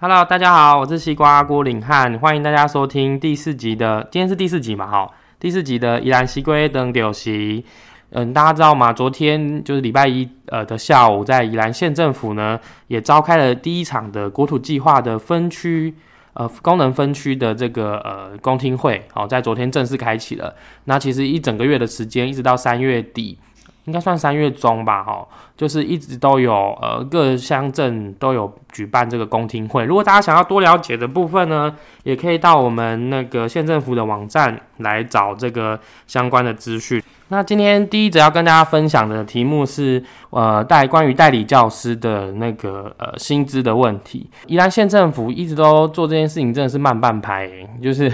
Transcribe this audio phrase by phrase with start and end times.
[0.00, 7.64] Hello，大家好，我是西瓜郭领汉，欢迎大家收听第四集的，今天是第四集嘛，哈，第四集的宜兰西龟登柳席。
[8.10, 8.92] 嗯，大家知道吗？
[8.92, 15.92] 昨天就是礼拜一，呃的下午，在宜兰县政府呢，也召开了第一场的国土计划的分区，
[16.34, 20.54] 呃，功能分区的这个呃公听会，好，在昨天正式开启了。
[20.84, 23.36] 那其实一整个月的时间，一直到三月底。
[23.84, 25.26] 应该算三月中吧，哈，
[25.58, 29.84] 就是一直都有，呃，各乡镇都有举办这个公听会。
[29.84, 37.02] 如果大家想要多了解的部分呢，也可以到我们那个县政府的网站来找这个相关的资讯。
[37.30, 44.30] 那今天第一则要跟大家分享的题目是，呃，代关于代理教师的那个呃薪资的问题。
[44.46, 47.50] 宜兰县政府一直都做这件事情，真的是慢半拍。
[47.82, 48.10] 就是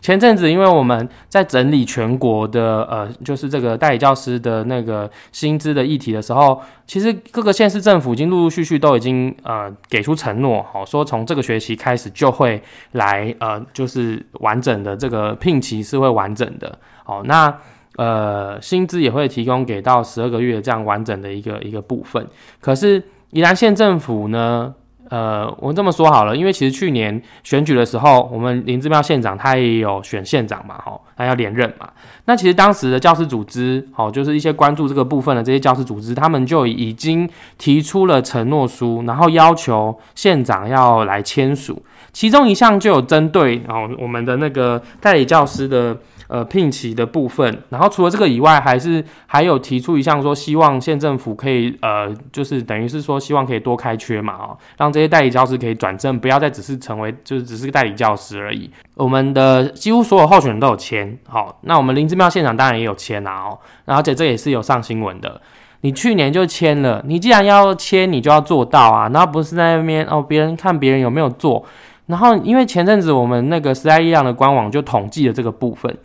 [0.00, 12.62] 前阵子，因为我们在整理全国的呃，就是这个代理教师的那个薪资的议题的时候，其实各个县市政府已经陆陆续续都已经呃给出承诺，好说从这个学期开始就会
[12.92, 16.78] 来呃，就是完整的这个聘期是会完整的。
[17.04, 17.56] 好，那。
[17.96, 22.26] 呃，薪资也会提供给到十二个月这样完整的一个一个部分。
[22.60, 24.74] 可是宜兰县政府呢，
[25.14, 31.88] 呃，我们这么说好了，因为其实去年选举的时候，我们林志妙县长他也有选县长嘛，哈，他要连任嘛。
[32.24, 41.80] 那其实当时的教师组织，好，就是一些关注这个部分的这些教师组织，他们就已经提出了承诺书，然后要求县长要来签署。
[42.12, 45.96] 其中一项就有针对哦我们的那个代理教师的。
[46.26, 58.70] 呃，聘期的部分，然后除了这个以外，还是还有提出一项说，希望县政府可以呃，就是等于是说，希望可以多开缺嘛，哦，让这些代理教师可以转正，不要再只是成为就是只是个代理教师而已。
[58.94, 65.40] 我们的几乎所有候选人都有签，好，那我们林志妙县长当然也有签啊，哦，而且这也是有上新闻的。
[65.82, 71.62] 你去年就签了，你既然要签，你就要做到啊，然后不是在那边哦，别人看别人有没有做。
[72.06, 75.96] 然后，因为前阵子我们那个时代力量的官网就统计了这个部分，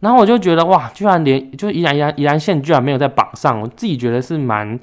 [0.00, 4.76] 然后我就觉得哇，居然连就宜兰宜兰宜兰县居然没有在榜上，我自己觉得是蛮，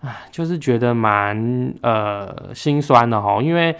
[0.00, 3.40] 唉，就是觉得蛮呃心酸的哈。
[3.40, 3.76] 因为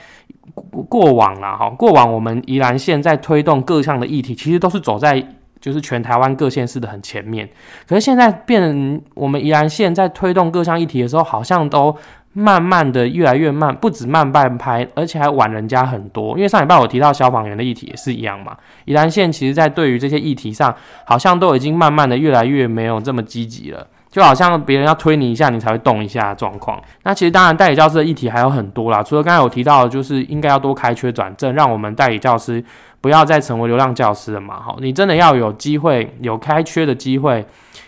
[0.89, 5.21] 过往啦哈，过往我们宜兰县在推动各项的议题，其实都是走在
[5.61, 7.49] 就是全台湾各县市的很前面。
[7.89, 11.97] 可是现在变，我们宜兰县在推动各项议题的时候，好像都。
[12.39, 16.37] 慢慢的越来越慢，不止慢半拍，而且还晚人家很多。
[16.37, 18.57] 因为上礼拜我提到消防员的议题也是一样嘛。
[18.85, 20.73] 宜兰县其实在对于这些议题上，
[21.05, 26.81] 好像都已经慢慢的越来越没有这么积极了，就好像别人要推你一下，你才会动一下状况。
[27.03, 32.65] 那其实当然代理教师的议题还有很多啦，除了刚才我提到的，就是应该要多开缺转正，让我们代理教师
[33.01, 34.61] 不要再成为流浪教师了嘛。
[34.61, 37.45] 好，你真的要有机会有开缺的机会，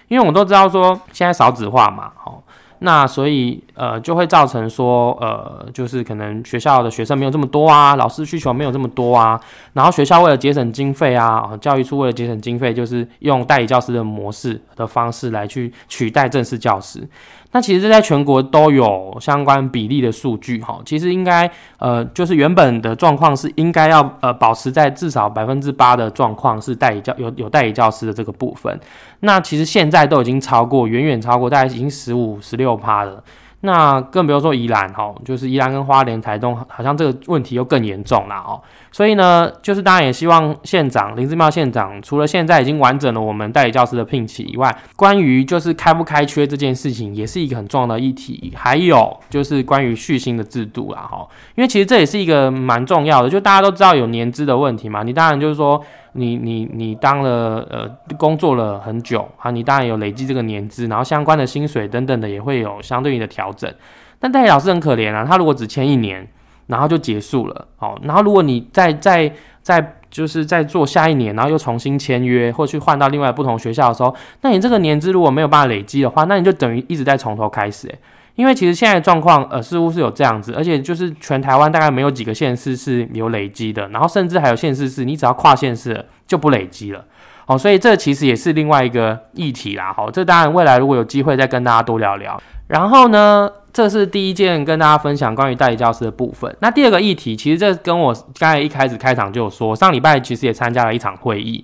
[0.08, 2.42] 因为我都知道说现在少子化嘛，好。
[2.80, 9.40] 那所以呃就会造成说呃就是可能学校的学生没有这么多啊，老师需求没有这么多啊，
[9.74, 17.06] 然后学校为了节省经费啊，教育处为了节省经费，就是用代理教师的模式的方式来去取代正式教师。
[17.52, 28.78] 那其实这在全国都有相关比例的数据哈，其实应该呃就是原本的状况是应该要呃保持在至少百分之八的状况是代理教有有代理教师的这个部分，
[29.20, 33.22] 那其实现在都已经超过远远超过，大概已经十五十六趴了。
[33.62, 38.60] 那更不用说宜兰哈，就是宜兰跟花莲、台东，好像这个问题又更严重了哦。
[38.90, 48.52] 所以呢，就是当然也希望县长林志茂县长，除了现在已经完整了我们代理教师的聘期以外，关于就是开不开缺这件事情，也是一个很重要的议题。
[48.56, 55.84] 还有就是关于续薪的制度啦哈，因为其实这也是一个蛮重要的，就大家都知道有年资的问题嘛，你当然就是说。
[56.12, 63.72] 你你你当了呃工作了很久啊，你当然有累积这个年资，然后相关的薪水等等的也会有相对应的调整。
[64.18, 66.26] 但代理老师很可怜啊，他如果只签一年，
[66.66, 69.32] 然后就结束了，好，然后如果你再再
[69.62, 77.98] 再就是再做下一年，然后又重新签约或去换到另外不同学校的时候，那你这个年资如果没有办法累积的话，那你就等于一直在从头开始，诶。
[78.40, 87.04] 因为其实现在状况，呃，似乎是有这样子，而且就是全台湾大概没有几个县市是有累积的，然后甚至还有县市是你只要跨县市就不累积了，
[87.44, 92.40] 哦，所以这其实也是另外一个议题啦，好，这当然未来如果有机会再跟大家多聊聊。
[92.68, 96.56] 然后呢，这是第一件跟大家分享关于代理教师的部分。
[96.60, 101.62] 那第二个议题，其实这跟我刚才一开始开场就有说，上礼拜其实也参加了一场会议。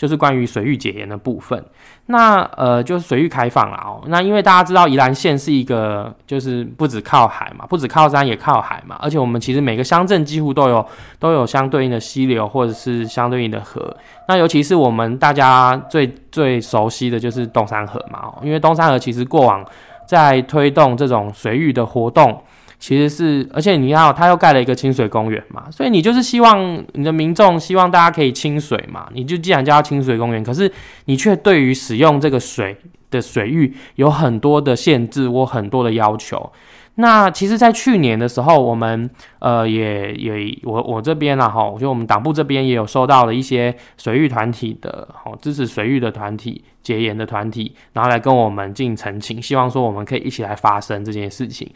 [0.00, 1.62] 就是关于水域解盐的部分，
[2.06, 4.00] 那呃就是水域开放了哦。
[4.06, 10.86] 那因为大家知道宜兰县是一个，就是不止靠海嘛，不止靠山也靠海嘛，而且我们其实每个乡镇几乎都有
[11.18, 13.94] 都有相对应的溪流或者是相对应的河。
[14.26, 19.62] 那尤其是我们大家最最熟悉的就是东山河嘛哦，因为东山河其实过往
[20.06, 22.42] 在推动这种水域的活动。
[22.80, 30.72] 其实是，而且你看，他又盖了一个清水公园嘛，所以你就是希望你的民众希望大家可以清水嘛，你就既然叫清水公园，可是
[31.04, 32.74] 你却对于使用这个水
[33.10, 36.50] 的水域有很多的限制或很多的要求。
[36.96, 51.70] 那其实，在去年的时候，我们呃也也我我这边啦哈，我觉得我们党部这边也有收到了一些水域团体的，好支持水域的团体、结言的团体，然后来跟我们进行澄清，希望说我们可以一起来发生这件事情。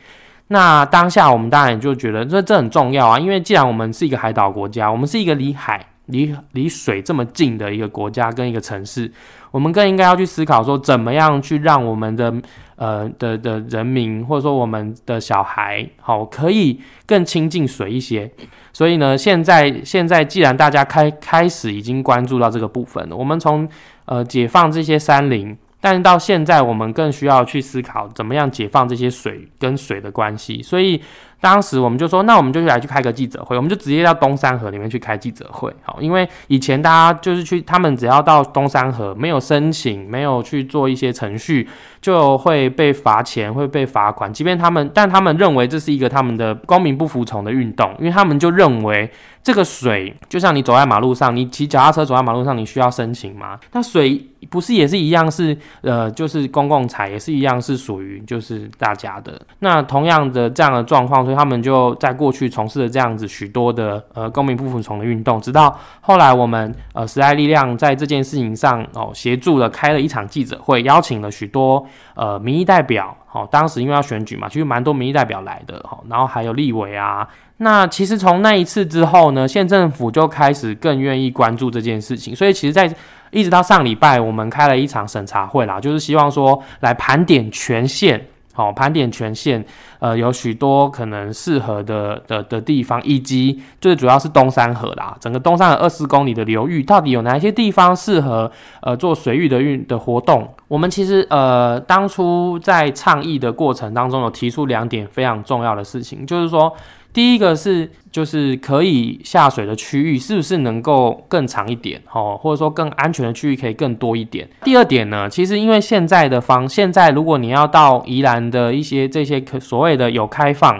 [0.48, 9.10] 那当下我们当然就觉得这这很重要啊，因为既然我们是一个海岛国家，我们是一个离海、离离水这么近的一个国家跟一个城市，
[9.50, 12.32] 我们更应该要去思考说，怎么样去让我们的
[12.76, 18.30] 呃的的人民或者说我们的小孩，好可以更亲近水一些。
[18.72, 23.66] 所以呢，现在现在既然大家开开始已经关注到这个部分了，我们从
[24.04, 25.56] 呃解放这些山林。
[25.84, 30.62] 但是到现在，我们更需要去思考怎么样解放这些水跟水的关系。
[30.62, 30.98] 所以
[31.44, 35.70] 当时我们就说，那我们就来去开个记者会，我们就直接到东山河里面去开记者会。
[35.82, 41.68] 好，因为以前大家就是去，他们只要到东山河，没有申请，没有去做一些程序，
[42.00, 44.32] 就会被罚钱，会被罚款。
[44.32, 49.10] 即便他们，但他们认为这是一个他们的公民不服从的运动，因为他们就认为
[49.42, 53.60] 这个水就像你走在马路上，你骑脚踏车走在马路上，你需要申请吗？
[53.72, 54.30] 那水。
[54.50, 59.40] 不是也是一样是呃，就是公共财也是一样是属于就是大家的。
[59.60, 71.84] 那同样的这样的状况，他们就在过去从事了这样子许多的呃公民不服从的运动，直到后来我们呃时代力量在这件事情上哦协助了开了一场记者会，邀请了许多
[72.14, 73.16] 呃民意代表。
[73.34, 77.28] 哦，当时因为要选举嘛，其实蛮多民意代表来的哈，然后还有立委啊。
[77.56, 82.88] 那其实从那一次之后呢，县政府就开始更愿意关注这件事情，所以其实，在
[83.32, 89.62] 一直到上礼拜，我们开了一场审查会啦，就是希望说来盘点全县，好盘点全县，
[89.98, 100.48] 呃，有许多可能适合的的的地方，以及最主要是东山河啦，整个东山河二十公里的流域，到底有哪一些地方适合呃做水域的运的活动？
[100.68, 106.74] 我们其实呃当初在倡议的过程当中，有提出两点非常重要的事情，就是说。
[107.14, 114.46] 第一个是，就是可以下水的区域是不是能够更长一点，哦，或者说更安全的区域可以更多一点。
[114.64, 120.78] 第二点呢，其实因为现在的方，现在如果你要到宜兰的一些这些可所谓的有开放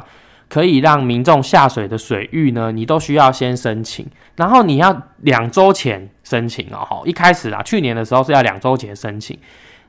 [0.49, 4.05] 可以让民众下水的水域呢，你都需要先申请，
[4.35, 9.39] 然后你要两周前申请哦，哈，一开始啊，去年的时候是要两周前申请。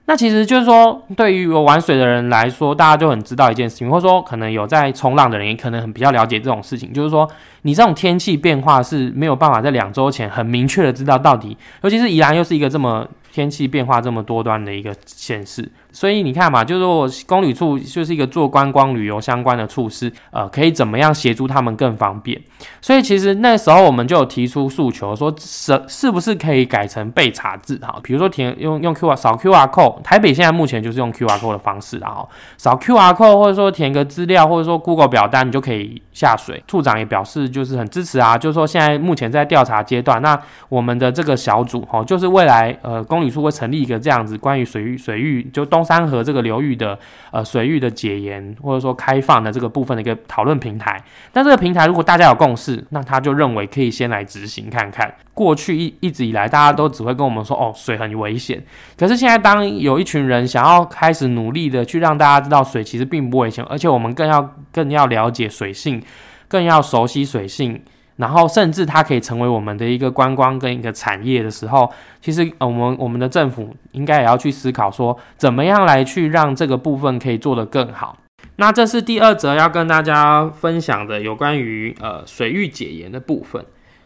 [0.07, 7.27] 那其实就是说，对于有玩水的人来说，大家就很知道一件事情，或者说可能有在冲浪的人，也可能很比较了解这种事情，就是说，
[7.63, 15.67] 你这种天气变化是没有办法在两周前很明确的知道到底，尤其是宜兰又是一个这么天气变化这么多端的一个县市。
[15.95, 22.37] 所以你看嘛，就是说公旅处就是一个做观光旅游相关的处施，呃，可以怎么样协助他们更方便？
[22.81, 27.97] 所以其实那时候我们就有提出诉求，说是是不是可以改成被查字哈？
[28.03, 32.27] 比如说填用用 Q R 扫 Q R code，台北现在目前就是用 Q R code 的方式然后，
[32.57, 36.61] 扫 Q R code 或者说填个资料，或者说 Google 表单，你就可以下水。
[36.67, 40.37] 处长也表示就是很支持啊，就是说现在目前在调查阶段，那
[40.67, 45.84] 我们的这个小组哈，就是未来呃公旅处会成立一个这样子关于水域水域就东。
[45.85, 46.97] 三河这个流域的
[47.31, 51.01] 呃水域的解严或者说开放的这个部分的一个讨论平台，
[51.31, 55.13] 但这个平台如果大家有共识，那他就认为可以先来执行看看。
[55.33, 58.63] 过去一一直以来，大家都只会跟我们说哦水很危险，
[58.97, 66.01] 可是现在当有一群人想要开始努力的去让大家知道水其实并不危险，而且我们更要更要了解水性，
[66.47, 67.81] 更要熟悉水性。
[68.17, 71.91] 然后，甚至它可以成为我们的一个观光跟一个产业的时候，
[72.21, 78.17] 其实，我们我们的政府应该也要去思考说，怎么样来去让这个部分可以做得更好。
[78.55, 83.65] 那这是第二则要跟大家分享的有关于呃水域解盐的部分。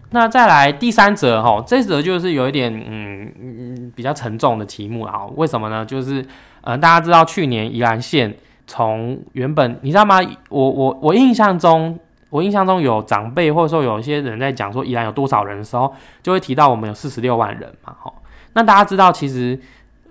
[0.10, 5.28] 那再来第三则哈，这则就是有一点嗯嗯比较沉重的题目啊。
[5.36, 5.86] 为什么呢？
[5.86, 6.26] 就是
[6.62, 8.36] 呃大家知道去年宜兰县
[8.66, 10.20] 从原本你知道吗？
[10.50, 12.00] 我我我印象中。
[12.30, 18.14] 我印象中有长辈或者说有一些人在讲说宜兰有多少人的时候，就会提到我们有四十六万人嘛，哈。
[18.54, 19.60] 那大家知道其实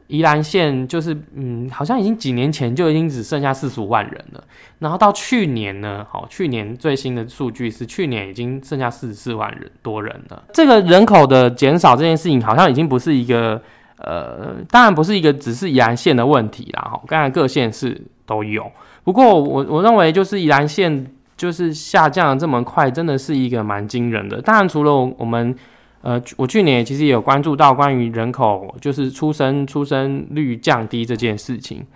[0.08, 4.42] 宜兰县就是嗯，好像已经几年前就已经只剩下四十五万人了。
[4.80, 10.42] 然后到去年呢，好，去年最新的数据是去年已经剩下四十四万人多人了。
[10.52, 13.62] 这个人口的减少这件事情，好像已经不是一个
[13.98, 17.00] 呃，当然不是一个只是宜兰县的问题啦，哈。
[17.06, 18.70] 刚才各县市都有，
[19.04, 21.06] 不过我我认为就是宜兰县。
[21.38, 24.42] 就是下降这么快，真的是一个蛮惊人的。
[24.42, 25.54] 当然，除了我们，
[26.02, 31.86] 呃，我去年其实也有关注到关于人口，就是出生出生率降低这件事情。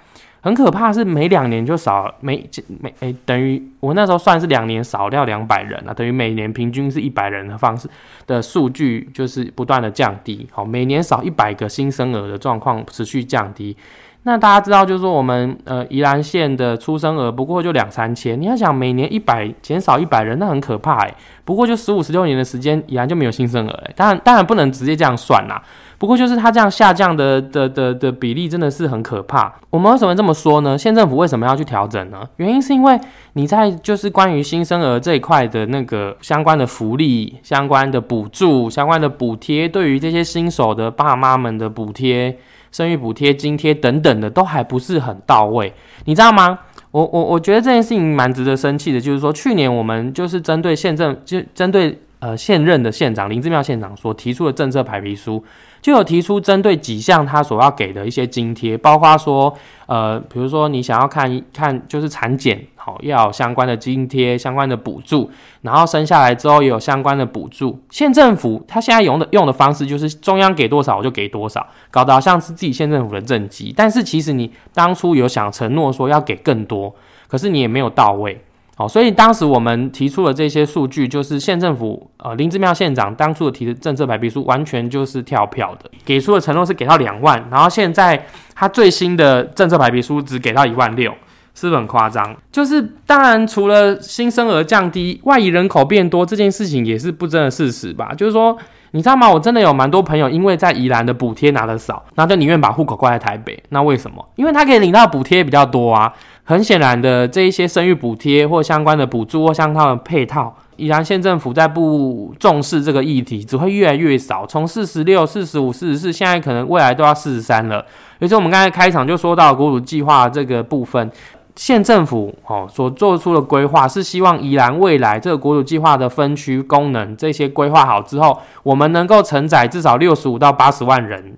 [0.44, 2.48] 很可怕，是每两年就少每
[2.80, 7.88] 每诶，等于我那时候算是两年少掉两百人啊，等于每年平均是一百人的方式
[8.26, 10.48] 的数据，就是不断的降低。
[10.50, 13.76] 好，每年少一百个新生儿的状况持续降低。
[14.24, 21.14] 那大家知道，就是说我们呃宜兰县的出生额不过就两三千，你要想每年一百减少一百人，那很可怕诶。
[21.44, 23.92] 不过就十五十六年的时间，宜兰就没有新生儿诶。
[23.96, 25.60] 当然当然不能直接这样算啦。
[26.02, 29.54] 不过就是它这样下降的的的的比例真的是很可怕。
[29.70, 30.76] 我们为什么这么说呢？
[30.76, 32.28] 县政府为什么要去调整呢？
[32.38, 32.98] 原因是因为
[33.34, 42.36] 你在就是关于新生儿这一块的那个相关的福利、相关的补助、相关的补贴，对于这些新手的爸妈们的补贴、
[42.72, 45.72] 生育补贴、津贴等等的，都还不是很到位。
[46.06, 46.58] 你知道吗？
[46.90, 55.44] 我我我觉得这件事情蛮值得生气的，就是说去年我们就是针对县政，就针对呃现任的县长林志妙县长所提出的政策排比书。
[55.82, 59.52] 就有提出针对几项他所要给的一些津贴，包括说，
[59.86, 65.28] 呃，比如说你想要看看就是产检，好要有相关的津贴、相关的补助，
[65.62, 67.82] 然后生下来之后也有相关的补助。
[67.90, 73.74] 县政府他现在用的用的方式就是中央给多少我就给多少，搞得好像是自己县政府的政绩。
[73.76, 76.94] 但是其实你当初有想承诺说要给更多，
[77.26, 78.40] 可是你也没有到位。
[78.74, 91.12] 好，所以当时我们提出的这些数据，就是县政府呃林志妙县长当初的提的政策白皮书，完全就是跳票的，给出的承诺是给到两万，然后现在他最新的政策白皮书只给到一万六，
[91.54, 92.34] 是不是很夸张？
[92.50, 98.14] 就是当然除了新生儿降低，外移人口变多这件事情也是不争的事实吧？
[98.14, 98.56] 就是说，
[98.92, 99.28] 你知道吗？
[99.28, 104.24] 我真的有蛮多朋友因为在宜兰的补贴拿的少，那就宁愿把户口挂在台北，那为什么？
[104.36, 106.12] 因为他可以领到补贴比较多啊。
[106.44, 114.44] 很显然的，这一些生育补贴或相关的补助或相关的配套，宜兰县政府在不重视这个议题，只会越来越少。
[114.44, 117.84] 从四十六、四十五、四十四，现在可能未来都要四十三了。
[118.20, 121.10] 而且我们刚才开场就说到国土计划这个部分，
[121.54, 131.36] 县政府哦所做出的规划是希望宜兰未来这个国土计划的分区功能这些规划好之后，我们能够承载至少六十五到八十万人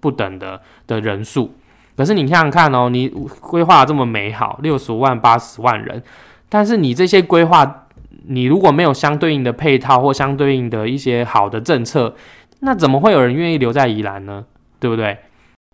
[0.00, 1.52] 不等的的人数。
[1.96, 3.08] 可是你想想看哦，你
[3.40, 6.02] 规划这么美好，六十五万、八十万人，
[6.48, 7.86] 但是你这些规划，
[8.26, 12.16] 你如果没有相对应的配套或相对应的一些好的政策，
[12.60, 14.44] 那怎么会有人愿意留在宜兰呢？
[14.80, 15.18] 对不对？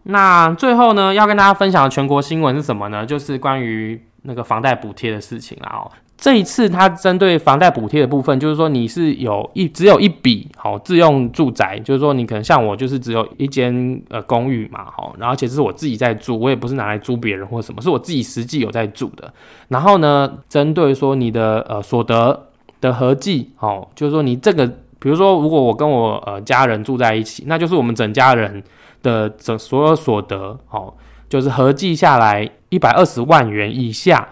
[0.04, 3.04] 那最后呢，要跟大家分享的全国新闻是什么呢？
[3.04, 5.90] 就是关于那个房贷补贴的事情啦哦。
[6.16, 19.33] 这一次，它针对房贷补贴的部分，就是说你是有一只有一笔好自用住宅，就是说你可能像我，就是只有一间呃公寓嘛，好，然后且是我自己在住，我也不是拿来租别人或什么，是我自己实际有在住的。
[19.69, 22.49] 然后呢，针对说你的呃所得
[22.83, 24.66] 的合计，好，就是说你这个，
[24.99, 28.62] 比如说如果我跟我呃家人住在一起，那就是我们整家人
[29.02, 30.95] 的整所有所得，哦，
[31.28, 34.28] 就是合计下来一百二十万元以下。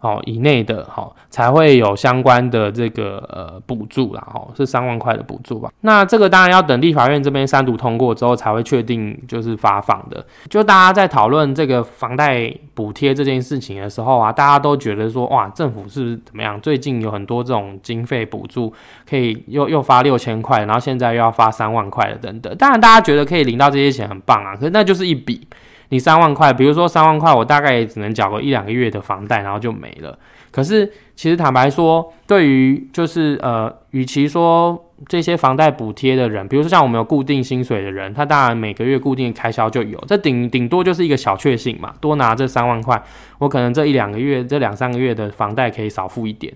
[0.00, 5.70] 哦，以内的哈才会有相关的这个呃补助啦，哈是三万块的补助吧。
[5.80, 10.24] 那这个当然要等立法院这边三读通过之后才会确定就是发放的。
[10.48, 16.60] 就大家在讨论这个房贷补贴这件事情的时候啊，大家都觉得说哇，政府是不是怎么样？
[16.60, 18.72] 最近有很多这种经费补助，
[19.08, 22.56] 可以又又发六千块，然后现在又要发三万块的等等。
[22.56, 25.46] 当然大家觉得可以领到这些钱很棒啊，可是那就是一笔。
[25.90, 30.18] 你三万块，比如说三万块，我大概也只能缴个一两个月的房贷，然后就没了。
[30.50, 43.00] 可是其实坦白说，对于就是呃，与其说这些房贷补贴的人，比如说像我们有固定薪水的人，他当然每个月固定开销就有，这顶顶多就是一个小确幸嘛，多拿这三万块，
[43.38, 46.52] 我可能这一两个月、这两三个月的房贷可以少付一点。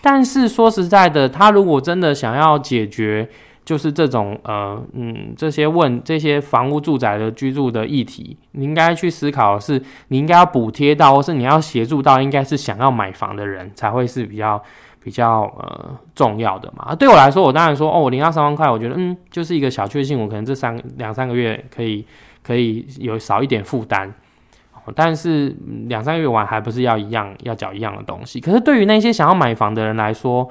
[0.00, 3.28] 但是说实在的，他如果真的想要解决，
[3.64, 14.62] 就是这种呃嗯这些问这些房屋住宅的居住的议题，你应该去思考的是，你应该要补贴到，或是你要协助到，应该是想要买房的人才会是比较
[15.02, 16.94] 比较呃重要的嘛。
[16.94, 22.04] 对我来说，我当然说哦，我领到三万块，我觉得嗯就是一个小确幸，我可能这三两三个月可以
[22.42, 24.12] 可以有少一点负担，
[24.94, 25.56] 但是
[25.86, 28.38] 两三个月完还不是要一样要缴一样的东西。
[28.38, 30.46] 可是对于那些想要买房的人来说，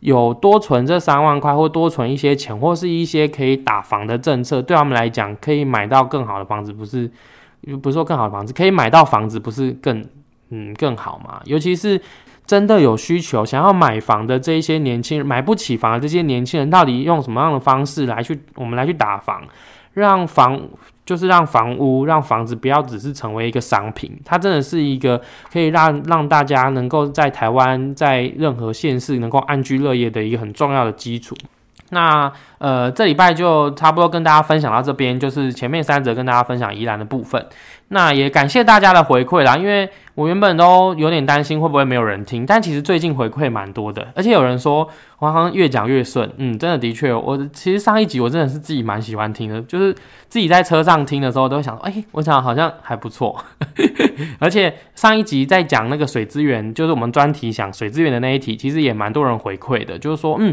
[0.00, 7.10] 有多存这三万块，或多存一些钱，或是一些可以打房的政策，对他们来讲，可以买到更好的房子，不是？
[7.82, 10.04] 不是说更好的房子，可以买到房子，不是更
[10.50, 11.40] 嗯更好吗？
[11.44, 12.00] 尤其是
[12.46, 19.42] 真的有需求想要买房的这一些年轻人，买不起房的这些年轻人，到底用什么样的方式来去我们来去打房，
[19.94, 20.60] 让房？
[21.08, 25.18] 就是让房屋、让房子不要只是成为一个商品，它真的是一个
[25.50, 31.34] 可以让让大家能够在台湾在任何县市能够安居乐业的一个很重要的基础。
[31.90, 37.46] 那呃，这礼拜就差不多跟大家分享到这边，就是前面三则跟大家分享宜兰的部分。
[37.88, 39.88] 那也感谢大家的回馈啦，因为
[40.18, 44.88] 我原本都有点担心会不会没有人听，但其实最近回馈蛮多的，而且有人说
[45.20, 49.94] 我好像越讲越顺，嗯，真的的确，我其实上一集我真的是自己蛮喜欢听的，就是
[50.28, 53.36] 自己在车上听的时候都会想，哎，我想好像还不错，
[54.40, 60.52] 而且上一集在讲那个水资源，就是我们专题讲水资源的那一题，其实也蛮多人回馈的，就是说，嗯。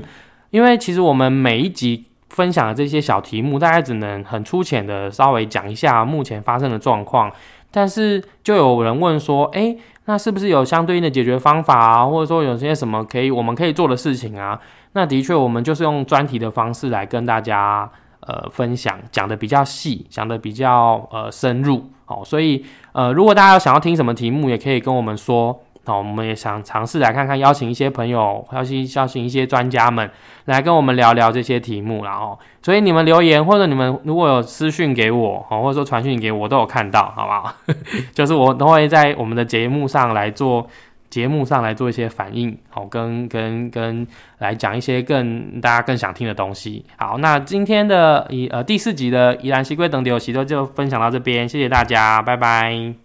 [0.52, 7.30] 因为其实我们每一集分享的这些小题目，大概只能很粗浅的稍微讲一下目前发生的状况，
[7.76, 12.06] 但是就有人问说，哎，那是不是有相对应的解决方法啊？
[12.06, 14.58] 或者说有些什么可以我们可以做的事情啊？
[14.94, 17.92] 那的确，我们就是用专题的方式来跟大家
[18.22, 25.60] 呃分享，讲的比较细，讲的比较呃深入，好，所以呃如果大家有想要听什么题目，也可以跟我们说。
[25.86, 30.10] 那我们也想尝试来看看，邀请一些朋友，邀请邀请一些专家们
[30.46, 37.56] 来跟我们聊聊这些题目，然后，所以你们留言或者你们如果有私讯给我，哦，或者说传讯给我，都有看到，好不好？
[38.14, 40.68] 就是我都会在我们的节目上来做
[41.10, 44.06] 节目上来做一些反应，好，跟跟跟
[44.40, 46.84] 来讲一些更大家更想听的东西。
[46.98, 53.05] 好，那今天的宜呃第四集的宜兰西归等游戏都就分享到这边，谢谢大家，拜拜。